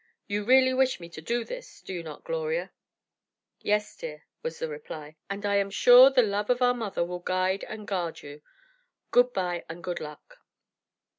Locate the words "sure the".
5.69-6.23